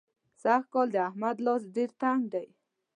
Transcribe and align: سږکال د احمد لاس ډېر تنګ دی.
سږکال 0.41 0.87
د 0.91 0.95
احمد 1.09 1.37
لاس 1.45 1.63
ډېر 1.75 1.89
تنګ 2.01 2.21
دی. 2.33 2.47